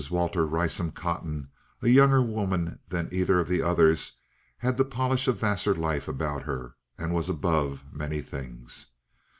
Walter 0.09 0.47
Rysam 0.47 0.93
Cotton, 0.95 1.49
a 1.79 1.87
younger 1.87 2.23
woman 2.23 2.79
than 2.89 3.07
either 3.11 3.39
of 3.39 3.47
the 3.47 3.61
others, 3.61 4.13
had 4.57 4.75
the 4.77 4.83
polish 4.83 5.27
of 5.27 5.37
Vassar 5.39 5.75
life 5.75 6.07
about 6.07 6.41
her, 6.41 6.73
and 6.97 7.13
was 7.13 7.29
"above" 7.29 7.83
many 7.93 8.19
things. 8.23 8.87